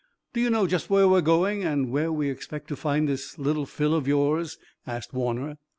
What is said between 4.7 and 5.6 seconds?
asked Warner.